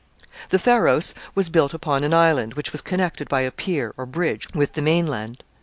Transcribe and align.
]The 0.49 0.57
Pharos 0.57 1.13
was 1.35 1.49
built 1.49 1.75
upon 1.75 2.03
an 2.03 2.11
island, 2.11 2.55
which 2.55 2.71
was 2.71 2.81
connected 2.81 3.29
by 3.29 3.41
a 3.41 3.51
pier 3.51 3.93
or 3.97 4.07
bridge 4.07 4.51
with 4.51 4.73
the 4.73 4.81
main 4.81 5.05
land. 5.05 5.43